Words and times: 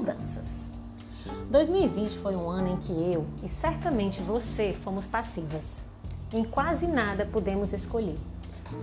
mudanças. 0.00 0.70
2020 1.50 2.18
foi 2.20 2.34
um 2.34 2.48
ano 2.48 2.68
em 2.68 2.76
que 2.78 2.92
eu 2.92 3.26
e 3.42 3.48
certamente 3.48 4.22
você 4.22 4.72
fomos 4.82 5.06
passivas. 5.06 5.84
Em 6.32 6.42
quase 6.42 6.86
nada 6.86 7.26
pudemos 7.26 7.74
escolher. 7.74 8.16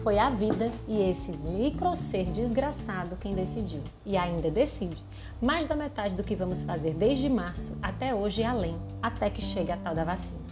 Foi 0.04 0.20
a 0.20 0.30
vida 0.30 0.72
e 0.88 1.02
esse 1.10 1.32
micro 1.32 1.96
ser 1.96 2.26
desgraçado 2.26 3.16
quem 3.16 3.34
decidiu 3.34 3.82
e 4.06 4.16
ainda 4.16 4.52
decide 4.52 5.02
mais 5.42 5.66
da 5.66 5.76
metade 5.76 6.14
do 6.14 6.24
que 6.24 6.36
vamos 6.36 6.62
fazer 6.62 6.94
desde 6.94 7.28
março 7.30 7.76
até 7.82 8.14
hoje 8.14 8.42
e 8.42 8.44
além, 8.44 8.78
até 9.02 9.30
que 9.30 9.42
chegue 9.42 9.72
a 9.72 9.78
tal 9.78 9.96
da 9.96 10.04
vacina. 10.04 10.46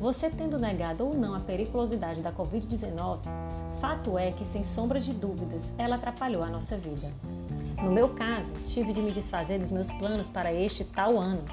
Você 0.00 0.30
tendo 0.30 0.58
negado 0.58 1.04
ou 1.04 1.14
não 1.14 1.34
a 1.34 1.40
periculosidade 1.40 2.22
da 2.22 2.32
Covid-19, 2.32 3.18
fato 3.80 4.16
é 4.16 4.30
que, 4.30 4.46
sem 4.46 4.62
sombra 4.62 5.00
de 5.00 5.12
dúvidas, 5.12 5.64
ela 5.76 5.96
atrapalhou 5.96 6.42
a 6.42 6.48
nossa 6.48 6.76
vida. 6.76 7.12
No 7.82 7.90
meu 7.90 8.08
caso, 8.10 8.54
tive 8.66 8.92
de 8.92 9.00
me 9.00 9.12
desfazer 9.12 9.58
dos 9.58 9.70
meus 9.70 9.90
planos 9.92 10.28
para 10.28 10.52
este 10.52 10.84
tal 10.84 11.18
ano, 11.18 11.44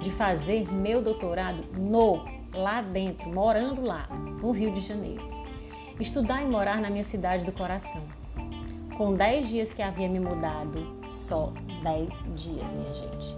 de 0.00 0.10
fazer 0.10 0.72
meu 0.72 1.02
doutorado 1.02 1.64
no, 1.76 2.24
lá 2.52 2.82
dentro, 2.82 3.28
morando 3.28 3.82
lá, 3.82 4.06
no 4.08 4.50
Rio 4.50 4.72
de 4.72 4.80
Janeiro 4.80 5.34
estudar 6.00 6.42
e 6.42 6.46
morar 6.46 6.80
na 6.80 6.90
minha 6.90 7.04
cidade 7.04 7.44
do 7.44 7.52
coração. 7.52 8.02
Com 8.96 9.14
10 9.14 9.48
dias 9.48 9.72
que 9.72 9.82
havia 9.82 10.08
me 10.08 10.20
mudado, 10.20 10.96
só 11.02 11.52
10 11.82 12.08
dias, 12.36 12.72
minha 12.72 12.94
gente. 12.94 13.36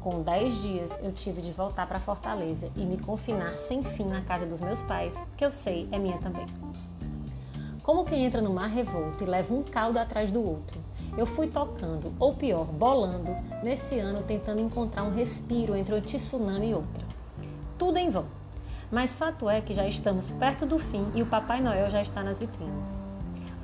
Com 0.00 0.22
10 0.22 0.62
dias 0.62 0.98
eu 1.02 1.12
tive 1.12 1.42
de 1.42 1.52
voltar 1.52 1.86
para 1.86 1.98
Fortaleza 1.98 2.70
e 2.76 2.80
me 2.84 2.96
confinar 2.96 3.56
sem 3.56 3.82
fim 3.82 4.04
na 4.04 4.22
casa 4.22 4.46
dos 4.46 4.60
meus 4.60 4.80
pais, 4.82 5.12
que 5.36 5.44
eu 5.44 5.52
sei 5.52 5.88
é 5.90 5.98
minha 5.98 6.18
também. 6.18 6.46
Como 7.86 8.04
quem 8.04 8.24
entra 8.24 8.42
no 8.42 8.52
mar 8.52 8.68
revolto 8.68 9.22
e 9.22 9.26
leva 9.28 9.54
um 9.54 9.62
caldo 9.62 10.00
atrás 10.00 10.32
do 10.32 10.44
outro, 10.44 10.80
eu 11.16 11.24
fui 11.24 11.46
tocando, 11.46 12.12
ou 12.18 12.34
pior, 12.34 12.64
bolando, 12.64 13.30
nesse 13.62 13.96
ano 14.00 14.24
tentando 14.26 14.60
encontrar 14.60 15.04
um 15.04 15.14
respiro 15.14 15.76
entre 15.76 15.94
um 15.94 16.00
tsunami 16.00 16.70
e 16.70 16.74
outra. 16.74 17.04
Tudo 17.78 17.96
em 17.96 18.10
vão. 18.10 18.24
Mas 18.90 19.14
fato 19.14 19.48
é 19.48 19.60
que 19.60 19.72
já 19.72 19.86
estamos 19.86 20.28
perto 20.30 20.66
do 20.66 20.80
fim 20.80 21.06
e 21.14 21.22
o 21.22 21.26
Papai 21.26 21.60
Noel 21.60 21.88
já 21.88 22.02
está 22.02 22.24
nas 22.24 22.40
vitrinas. 22.40 22.90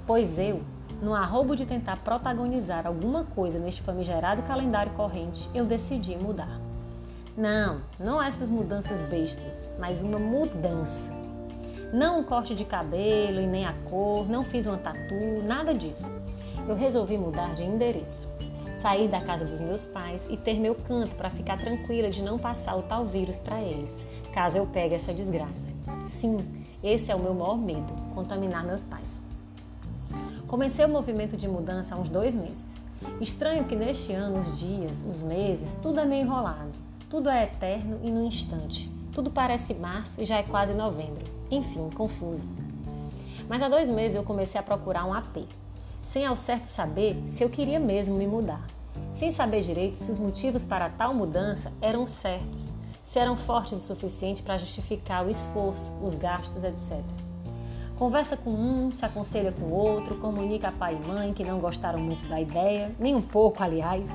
Pois 0.06 0.38
eu, 0.38 0.62
no 1.02 1.14
arrobo 1.14 1.56
de 1.56 1.66
tentar 1.66 1.98
protagonizar 1.98 2.86
alguma 2.86 3.24
coisa 3.24 3.58
neste 3.58 3.82
famigerado 3.82 4.42
calendário 4.42 4.92
corrente, 4.92 5.50
eu 5.52 5.64
decidi 5.64 6.16
mudar. 6.16 6.60
Não, 7.36 7.80
não 7.98 8.22
essas 8.22 8.48
mudanças 8.48 9.02
bestas, 9.02 9.68
mas 9.80 10.00
uma 10.00 10.20
mudança. 10.20 11.10
Não 11.92 12.20
um 12.20 12.24
corte 12.24 12.54
de 12.54 12.64
cabelo 12.64 13.40
e 13.40 13.46
nem 13.46 13.66
a 13.66 13.74
cor, 13.90 14.28
não 14.28 14.44
fiz 14.44 14.66
uma 14.66 14.78
tatu, 14.78 15.42
nada 15.44 15.74
disso. 15.74 16.08
Eu 16.66 16.74
resolvi 16.74 17.18
mudar 17.18 17.54
de 17.54 17.62
endereço. 17.62 18.28
Sair 18.80 19.08
da 19.08 19.20
casa 19.20 19.44
dos 19.44 19.60
meus 19.60 19.84
pais 19.84 20.26
e 20.30 20.36
ter 20.36 20.58
meu 20.58 20.74
canto 20.74 21.14
para 21.16 21.30
ficar 21.30 21.58
tranquila 21.58 22.08
de 22.08 22.22
não 22.22 22.38
passar 22.38 22.76
o 22.76 22.82
tal 22.82 23.04
vírus 23.04 23.38
para 23.38 23.60
eles 23.60 23.92
caso 24.32 24.56
eu 24.56 24.66
pegue 24.66 24.94
essa 24.94 25.12
desgraça. 25.12 25.52
Sim, 26.06 26.38
esse 26.82 27.12
é 27.12 27.14
o 27.14 27.20
meu 27.20 27.34
maior 27.34 27.58
medo, 27.58 27.92
contaminar 28.14 28.64
meus 28.64 28.82
pais. 28.82 29.08
Comecei 30.48 30.84
o 30.84 30.88
movimento 30.88 31.36
de 31.36 31.46
mudança 31.46 31.94
há 31.94 31.98
uns 31.98 32.08
dois 32.08 32.34
meses. 32.34 32.66
Estranho 33.20 33.64
que 33.64 33.76
neste 33.76 34.12
ano 34.12 34.38
os 34.38 34.58
dias, 34.58 35.02
os 35.02 35.22
meses, 35.22 35.76
tudo 35.82 36.00
é 36.00 36.04
meio 36.04 36.22
enrolado. 36.22 36.72
Tudo 37.08 37.28
é 37.28 37.44
eterno 37.44 38.00
e 38.02 38.10
no 38.10 38.24
instante. 38.24 38.90
Tudo 39.12 39.30
parece 39.30 39.74
março 39.74 40.20
e 40.20 40.24
já 40.24 40.38
é 40.38 40.42
quase 40.42 40.72
novembro. 40.72 41.24
Enfim, 41.50 41.90
confuso. 41.94 42.42
Mas 43.48 43.62
há 43.62 43.68
dois 43.68 43.88
meses 43.88 44.14
eu 44.14 44.22
comecei 44.22 44.58
a 44.60 44.64
procurar 44.64 45.04
um 45.04 45.12
AP, 45.12 45.44
sem 46.02 46.24
ao 46.26 46.36
certo 46.36 46.66
saber 46.66 47.22
se 47.28 47.42
eu 47.42 47.50
queria 47.50 47.78
mesmo 47.78 48.14
me 48.16 48.26
mudar, 48.26 48.66
sem 49.14 49.30
saber 49.30 49.62
direito 49.62 49.96
se 49.96 50.10
os 50.10 50.18
motivos 50.18 50.64
para 50.64 50.88
tal 50.88 51.14
mudança 51.14 51.72
eram 51.80 52.06
certos 52.06 52.72
se 53.12 53.18
eram 53.18 53.36
fortes 53.36 53.74
o 53.74 53.78
suficiente 53.78 54.42
para 54.42 54.56
justificar 54.56 55.26
o 55.26 55.28
esforço, 55.28 55.92
os 56.02 56.16
gastos, 56.16 56.64
etc. 56.64 56.98
Conversa 57.98 58.38
com 58.38 58.50
um, 58.50 58.90
se 58.90 59.04
aconselha 59.04 59.52
com 59.52 59.66
o 59.66 59.70
outro, 59.70 60.16
comunica 60.16 60.68
a 60.68 60.72
pai 60.72 60.98
e 60.98 61.06
mãe 61.06 61.34
que 61.34 61.44
não 61.44 61.60
gostaram 61.60 62.00
muito 62.00 62.26
da 62.26 62.40
ideia, 62.40 62.90
nem 62.98 63.14
um 63.14 63.20
pouco, 63.20 63.62
aliás. 63.62 64.08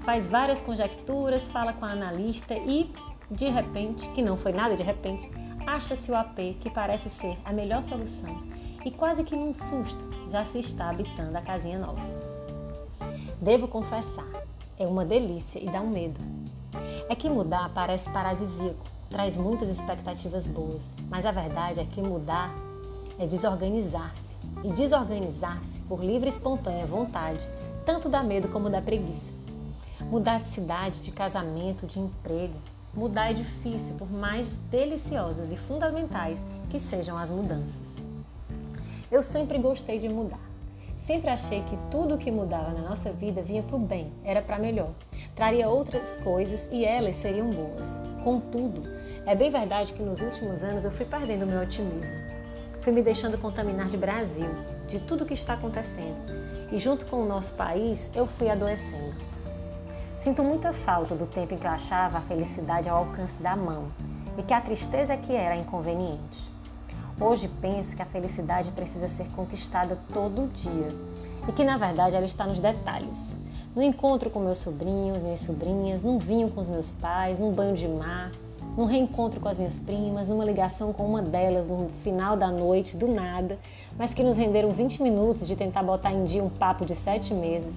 Faz 0.00 0.26
várias 0.26 0.60
conjecturas, 0.60 1.44
fala 1.50 1.72
com 1.72 1.84
a 1.84 1.92
analista 1.92 2.52
e, 2.54 2.92
de 3.30 3.48
repente, 3.48 4.08
que 4.10 4.22
não 4.22 4.36
foi 4.36 4.52
nada 4.52 4.76
de 4.76 4.82
repente, 4.82 5.28
acha-se 5.66 6.10
o 6.10 6.14
AP 6.14 6.58
que 6.60 6.70
parece 6.70 7.08
ser 7.08 7.36
a 7.44 7.52
melhor 7.52 7.82
solução 7.82 8.42
e 8.84 8.90
quase 8.90 9.24
que 9.24 9.34
num 9.34 9.52
susto 9.52 10.08
já 10.30 10.44
se 10.44 10.60
está 10.60 10.90
habitando 10.90 11.36
a 11.36 11.42
casinha 11.42 11.78
nova. 11.78 12.00
Devo 13.40 13.66
confessar, 13.66 14.28
é 14.78 14.86
uma 14.86 15.04
delícia 15.04 15.58
e 15.58 15.66
dá 15.66 15.80
um 15.80 15.90
medo. 15.90 16.20
É 17.08 17.14
que 17.14 17.28
mudar 17.28 17.70
parece 17.74 18.08
paradisíaco, 18.10 18.84
traz 19.10 19.36
muitas 19.36 19.68
expectativas 19.68 20.46
boas, 20.46 20.82
mas 21.08 21.26
a 21.26 21.32
verdade 21.32 21.80
é 21.80 21.84
que 21.84 22.00
mudar 22.00 22.54
é 23.18 23.26
desorganizar-se. 23.26 24.36
E 24.62 24.72
desorganizar-se 24.72 25.80
por 25.88 26.02
livre 26.02 26.28
e 26.28 26.32
espontânea 26.32 26.86
vontade, 26.86 27.46
tanto 27.84 28.08
dá 28.08 28.22
medo 28.22 28.48
como 28.48 28.70
dá 28.70 28.80
preguiça. 28.80 29.34
Mudar 30.02 30.40
de 30.40 30.46
cidade, 30.46 31.00
de 31.00 31.10
casamento, 31.10 31.86
de 31.86 31.98
emprego, 31.98 32.54
mudar 32.96 33.30
é 33.30 33.34
difícil, 33.34 33.94
por 33.96 34.10
mais 34.10 34.56
deliciosas 34.70 35.52
e 35.52 35.56
fundamentais 35.56 36.38
que 36.70 36.80
sejam 36.80 37.16
as 37.18 37.28
mudanças. 37.28 37.96
Eu 39.10 39.22
sempre 39.22 39.58
gostei 39.58 39.98
de 39.98 40.08
mudar. 40.08 40.40
Sempre 41.06 41.30
achei 41.30 41.62
que 41.62 41.78
tudo 41.88 42.16
o 42.16 42.18
que 42.18 42.32
mudava 42.32 42.72
na 42.72 42.80
nossa 42.80 43.12
vida 43.12 43.40
vinha 43.40 43.62
para 43.62 43.76
o 43.76 43.78
bem, 43.78 44.10
era 44.24 44.42
para 44.42 44.58
melhor. 44.58 44.90
Traria 45.36 45.68
outras 45.68 46.02
coisas 46.24 46.68
e 46.72 46.84
elas 46.84 47.14
seriam 47.16 47.48
boas. 47.48 47.86
Contudo, 48.24 48.82
é 49.24 49.32
bem 49.36 49.50
verdade 49.50 49.92
que 49.92 50.02
nos 50.02 50.20
últimos 50.20 50.64
anos 50.64 50.84
eu 50.84 50.90
fui 50.90 51.06
perdendo 51.06 51.46
meu 51.46 51.60
otimismo. 51.60 52.16
Fui 52.80 52.92
me 52.92 53.02
deixando 53.02 53.38
contaminar 53.38 53.88
de 53.88 53.96
Brasil, 53.96 54.48
de 54.88 54.98
tudo 55.00 55.22
o 55.22 55.26
que 55.26 55.34
está 55.34 55.54
acontecendo. 55.54 56.34
E 56.72 56.78
junto 56.78 57.06
com 57.06 57.22
o 57.22 57.26
nosso 57.26 57.52
país, 57.54 58.10
eu 58.12 58.26
fui 58.26 58.48
adoecendo. 58.48 59.35
Sinto 60.26 60.42
muita 60.42 60.72
falta 60.72 61.14
do 61.14 61.24
tempo 61.24 61.54
em 61.54 61.56
que 61.56 61.68
eu 61.68 61.70
achava 61.70 62.18
a 62.18 62.20
felicidade 62.22 62.88
ao 62.88 62.98
alcance 62.98 63.40
da 63.40 63.54
mão 63.54 63.84
e 64.36 64.42
que 64.42 64.52
a 64.52 64.60
tristeza 64.60 65.16
que 65.16 65.32
era 65.32 65.54
inconveniente. 65.54 66.50
Hoje 67.20 67.48
penso 67.60 67.94
que 67.94 68.02
a 68.02 68.06
felicidade 68.06 68.72
precisa 68.72 69.08
ser 69.10 69.28
conquistada 69.36 69.96
todo 70.12 70.50
dia 70.52 70.88
e 71.48 71.52
que 71.52 71.62
na 71.62 71.76
verdade 71.76 72.16
ela 72.16 72.26
está 72.26 72.44
nos 72.44 72.58
detalhes. 72.58 73.36
No 73.72 73.80
encontro 73.80 74.28
com 74.28 74.40
meus 74.40 74.58
sobrinhos, 74.58 75.22
minhas 75.22 75.38
sobrinhas, 75.38 76.02
num 76.02 76.18
vinho 76.18 76.50
com 76.50 76.60
os 76.60 76.68
meus 76.68 76.90
pais, 77.00 77.38
num 77.38 77.52
banho 77.52 77.76
de 77.76 77.86
mar, 77.86 78.32
num 78.76 78.84
reencontro 78.84 79.38
com 79.38 79.48
as 79.48 79.56
minhas 79.56 79.78
primas, 79.78 80.26
numa 80.26 80.44
ligação 80.44 80.92
com 80.92 81.06
uma 81.06 81.22
delas 81.22 81.68
no 81.68 81.88
final 82.02 82.36
da 82.36 82.50
noite, 82.50 82.96
do 82.96 83.06
nada, 83.06 83.60
mas 83.96 84.12
que 84.12 84.24
nos 84.24 84.36
renderam 84.36 84.70
20 84.70 85.00
minutos 85.04 85.46
de 85.46 85.54
tentar 85.54 85.84
botar 85.84 86.12
em 86.12 86.24
dia 86.24 86.42
um 86.42 86.50
papo 86.50 86.84
de 86.84 86.96
sete 86.96 87.32
meses. 87.32 87.72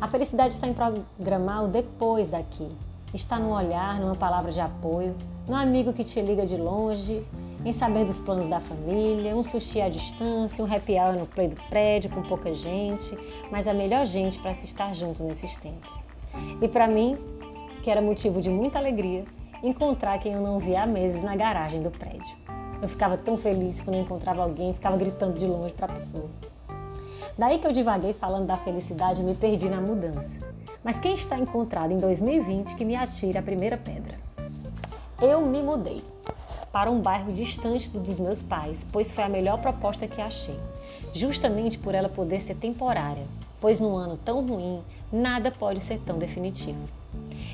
A 0.00 0.08
felicidade 0.08 0.54
está 0.54 0.66
em 0.66 0.72
programar 0.72 1.64
o 1.64 1.68
depois 1.68 2.30
daqui. 2.30 2.66
Está 3.12 3.38
no 3.38 3.50
olhar, 3.50 4.00
numa 4.00 4.14
palavra 4.14 4.50
de 4.50 4.58
apoio, 4.58 5.14
no 5.46 5.54
amigo 5.54 5.92
que 5.92 6.02
te 6.02 6.22
liga 6.22 6.46
de 6.46 6.56
longe, 6.56 7.22
em 7.66 7.72
saber 7.74 8.06
dos 8.06 8.18
planos 8.18 8.48
da 8.48 8.60
família, 8.60 9.36
um 9.36 9.44
sushi 9.44 9.78
à 9.78 9.90
distância, 9.90 10.64
um 10.64 10.74
happy 10.74 10.94
hour 10.94 11.12
no 11.18 11.26
play 11.26 11.48
do 11.48 11.56
prédio 11.68 12.08
com 12.08 12.22
pouca 12.22 12.54
gente, 12.54 13.18
mas 13.50 13.68
a 13.68 13.74
melhor 13.74 14.06
gente 14.06 14.38
para 14.38 14.54
se 14.54 14.64
estar 14.64 14.94
junto 14.94 15.22
nesses 15.22 15.54
tempos. 15.56 16.02
E 16.62 16.66
para 16.66 16.86
mim, 16.86 17.18
que 17.82 17.90
era 17.90 18.00
motivo 18.00 18.40
de 18.40 18.48
muita 18.48 18.78
alegria, 18.78 19.26
encontrar 19.62 20.18
quem 20.18 20.32
eu 20.32 20.40
não 20.40 20.58
via 20.58 20.84
há 20.84 20.86
meses 20.86 21.22
na 21.22 21.36
garagem 21.36 21.82
do 21.82 21.90
prédio. 21.90 22.38
Eu 22.80 22.88
ficava 22.88 23.18
tão 23.18 23.36
feliz 23.36 23.78
quando 23.82 23.98
encontrava 23.98 24.42
alguém, 24.42 24.72
ficava 24.72 24.96
gritando 24.96 25.38
de 25.38 25.46
longe 25.46 25.74
para 25.74 25.92
a 25.92 25.94
pessoa. 25.94 26.30
Daí 27.38 27.58
que 27.58 27.66
eu 27.66 27.72
divaguei 27.72 28.12
falando 28.12 28.46
da 28.46 28.56
felicidade 28.56 29.20
e 29.20 29.24
me 29.24 29.34
perdi 29.34 29.68
na 29.68 29.80
mudança. 29.80 30.30
Mas 30.82 30.98
quem 30.98 31.14
está 31.14 31.38
encontrado 31.38 31.92
em 31.92 31.98
2020 31.98 32.74
que 32.74 32.84
me 32.84 32.96
atira 32.96 33.40
a 33.40 33.42
primeira 33.42 33.76
pedra? 33.76 34.18
Eu 35.20 35.44
me 35.44 35.62
mudei 35.62 36.02
para 36.72 36.90
um 36.90 37.00
bairro 37.00 37.32
distante 37.32 37.90
do 37.90 38.00
dos 38.00 38.18
meus 38.18 38.40
pais, 38.40 38.86
pois 38.92 39.12
foi 39.12 39.24
a 39.24 39.28
melhor 39.28 39.58
proposta 39.58 40.06
que 40.06 40.20
achei, 40.20 40.58
justamente 41.12 41.76
por 41.76 41.94
ela 41.94 42.08
poder 42.08 42.40
ser 42.42 42.54
temporária, 42.54 43.24
pois 43.60 43.80
num 43.80 43.96
ano 43.96 44.16
tão 44.16 44.46
ruim, 44.46 44.80
nada 45.12 45.50
pode 45.50 45.80
ser 45.80 45.98
tão 46.00 46.18
definitivo. 46.18 46.78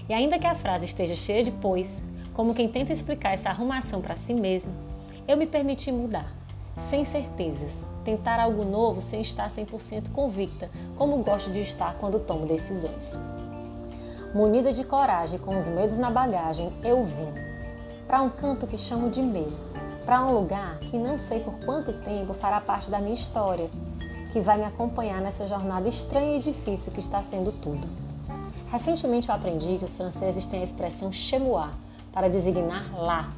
E 0.09 0.13
ainda 0.13 0.39
que 0.39 0.47
a 0.47 0.55
frase 0.55 0.85
esteja 0.85 1.15
cheia 1.15 1.43
de 1.43 1.51
pois, 1.51 2.03
como 2.35 2.55
quem 2.55 2.69
tenta 2.69 2.93
explicar 2.93 3.33
essa 3.33 3.49
arrumação 3.49 4.01
para 4.01 4.17
si 4.17 4.35
mesmo, 4.35 4.71
eu 5.27 5.37
me 5.37 5.47
permiti 5.47 5.91
mudar, 5.91 6.33
sem 6.91 7.05
certezas, 7.05 7.73
tentar 8.07 8.39
algo 8.39 8.65
novo 8.65 9.03
sem 9.03 9.21
estar 9.21 9.51
100% 9.51 10.13
convicta, 10.13 10.71
como 10.97 11.25
gosto 11.25 11.51
de 11.51 11.61
estar 11.61 11.97
quando 11.99 12.21
tomo 12.21 12.47
decisões. 12.47 13.13
Munida 14.33 14.73
de 14.73 14.85
coragem, 14.85 15.41
com 15.41 15.57
os 15.57 15.67
medos 15.67 15.99
na 15.99 16.09
bagagem, 16.09 16.73
eu 16.85 17.05
vim 17.05 17.33
para 18.07 18.23
um 18.23 18.31
canto 18.31 18.65
que 18.65 18.79
chamo 18.79 19.11
de 19.11 19.21
meu, 19.21 19.53
para 20.05 20.25
um 20.25 20.33
lugar 20.33 20.79
que 20.79 20.97
não 20.97 21.19
sei 21.19 21.41
por 21.41 21.55
quanto 21.65 21.93
tempo 22.05 22.33
fará 22.35 22.61
parte 22.61 22.89
da 22.89 23.01
minha 23.01 23.15
história, 23.15 23.69
que 24.33 24.39
vai 24.39 24.57
me 24.57 24.65
acompanhar 24.65 25.21
nessa 25.21 25.49
jornada 25.49 25.89
estranha 25.89 26.37
e 26.37 26.41
difícil 26.41 26.93
que 26.93 27.01
está 27.01 27.21
sendo 27.25 27.51
tudo. 27.61 27.89
Recentemente 28.71 29.29
eu 29.29 29.35
aprendi 29.35 29.79
que 29.79 29.85
os 29.85 29.97
franceses 29.97 30.47
têm 30.47 30.61
a 30.61 30.65
expressão 30.65 31.11
chemois 31.11 31.73
para 32.13 32.29
designar 32.29 32.97
lá, 32.97 33.33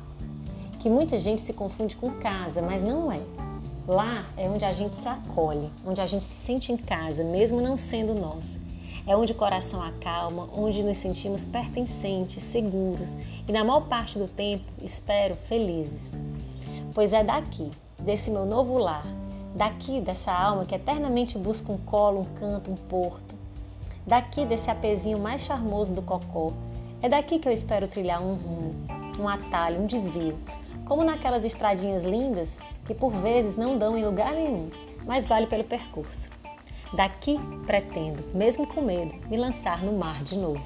que 0.81 0.91
muita 0.91 1.17
gente 1.17 1.41
se 1.41 1.55
confunde 1.55 1.97
com 1.97 2.11
casa, 2.13 2.61
mas 2.61 2.83
não 2.83 3.11
é. 3.11 3.48
Lá 3.89 4.27
é 4.37 4.47
onde 4.47 4.67
a 4.67 4.73
gente 4.73 4.95
se 4.95 5.09
acolhe, 5.09 5.71
onde 5.83 5.99
a 5.99 6.07
gente 6.07 6.27
se 6.27 6.37
sente 6.45 6.71
em 6.71 6.77
casa, 6.77 7.25
mesmo 7.25 7.59
não 7.59 7.79
sendo 7.79 8.13
nós. 8.13 8.59
É 9.07 9.17
onde 9.17 9.33
o 9.33 9.35
coração 9.35 9.81
acalma, 9.81 10.47
onde 10.55 10.83
nos 10.83 10.99
sentimos 10.99 11.43
pertencentes, 11.43 12.43
seguros 12.43 13.17
e, 13.49 13.51
na 13.51 13.65
maior 13.65 13.89
parte 13.89 14.19
do 14.19 14.29
tempo, 14.29 14.63
espero, 14.83 15.37
felizes. 15.49 16.03
Pois 16.93 17.15
é 17.15 17.25
daqui, 17.25 17.71
desse 17.99 18.31
meu 18.31 18.45
novo 18.45 18.77
lar, 18.77 19.07
daqui 19.55 20.03
dessa 20.03 20.31
alma 20.31 20.67
que 20.67 20.75
eternamente 20.75 21.39
busca 21.39 21.73
um 21.73 21.79
colo, 21.79 22.21
um 22.21 22.39
canto, 22.39 22.71
um 22.71 22.77
porto, 22.77 23.35
daqui 24.07 24.45
desse 24.45 24.71
apezinho 24.71 25.19
mais 25.19 25.41
charmoso 25.41 25.95
do 25.95 26.03
cocô, 26.03 26.53
é 27.01 27.09
daqui 27.09 27.39
que 27.39 27.49
eu 27.49 27.53
espero 27.53 27.89
trilhar 27.89 28.21
um 28.21 28.35
rumo, 28.35 28.75
um 29.19 29.27
atalho, 29.27 29.81
um 29.81 29.87
desvio, 29.87 30.39
como 30.85 31.03
naquelas 31.03 31.43
estradinhas 31.43 32.05
lindas 32.05 32.51
que 32.89 32.95
por 32.95 33.13
vezes 33.13 33.55
não 33.55 33.77
dão 33.77 33.99
em 33.99 34.05
lugar 34.05 34.33
nenhum, 34.33 34.71
mas 35.05 35.27
vale 35.27 35.47
pelo 35.47 35.63
percurso. 35.63 36.31
Daqui 36.95 37.39
pretendo, 37.67 38.25
mesmo 38.35 38.67
com 38.67 38.81
medo, 38.81 39.15
me 39.29 39.37
lançar 39.37 39.83
no 39.83 39.93
mar 39.93 40.25
de 40.25 40.39
novo. 40.39 40.65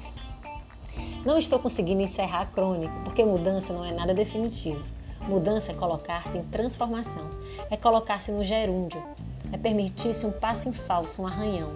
Não 1.25 1.37
estou 1.37 1.59
conseguindo 1.59 2.01
encerrar 2.01 2.41
a 2.41 2.45
crônica, 2.45 2.93
porque 3.03 3.25
mudança 3.25 3.73
não 3.73 3.83
é 3.83 3.91
nada 3.91 4.13
definitivo. 4.13 4.81
Mudança 5.27 5.73
é 5.73 5.75
colocar-se 5.75 6.37
em 6.37 6.43
transformação, 6.43 7.29
é 7.69 7.75
colocar-se 7.75 8.31
no 8.31 8.43
gerúndio, 8.43 9.03
é 9.51 9.57
permitir-se 9.57 10.25
um 10.25 10.31
passo 10.31 10.69
em 10.69 10.73
falso, 10.73 11.21
um 11.21 11.27
arranhão, 11.27 11.73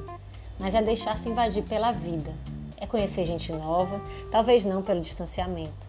mas 0.57 0.73
é 0.73 0.81
deixar-se 0.81 1.27
invadir 1.27 1.63
pela 1.63 1.91
vida, 1.91 2.31
é 2.77 2.87
conhecer 2.87 3.25
gente 3.25 3.51
nova, 3.51 3.99
talvez 4.31 4.63
não 4.63 4.81
pelo 4.81 5.01
distanciamento. 5.01 5.87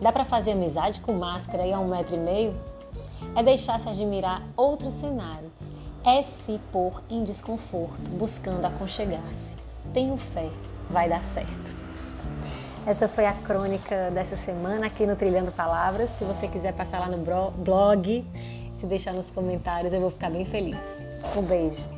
Dá 0.00 0.10
para 0.10 0.24
fazer 0.24 0.52
amizade 0.52 1.00
com 1.00 1.12
máscara 1.12 1.64
e 1.64 1.72
a 1.72 1.78
um 1.78 1.88
metro 1.88 2.16
e 2.16 2.18
meio? 2.18 2.54
É 3.34 3.42
deixar-se 3.42 3.88
admirar 3.88 4.42
outro 4.56 4.90
cenário, 4.92 5.50
é 6.04 6.22
se 6.22 6.58
pôr 6.72 7.02
em 7.10 7.24
desconforto, 7.24 8.10
buscando 8.18 8.64
aconchegar-se. 8.64 9.54
Tenho 9.92 10.16
fé, 10.16 10.48
vai 10.90 11.08
dar 11.08 11.24
certo. 11.26 11.78
Essa 12.86 13.08
foi 13.08 13.26
a 13.26 13.32
crônica 13.32 14.10
dessa 14.12 14.36
semana 14.36 14.86
aqui 14.86 15.04
no 15.04 15.14
Trilhando 15.16 15.52
Palavras. 15.52 16.08
Se 16.18 16.24
você 16.24 16.48
quiser 16.48 16.72
passar 16.72 17.00
lá 17.00 17.08
no 17.08 17.18
blog, 17.18 18.24
se 18.80 18.86
deixar 18.86 19.12
nos 19.12 19.30
comentários, 19.30 19.92
eu 19.92 20.00
vou 20.00 20.10
ficar 20.10 20.30
bem 20.30 20.46
feliz. 20.46 20.78
Um 21.36 21.42
beijo. 21.42 21.97